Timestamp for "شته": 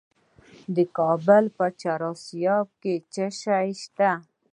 3.83-4.11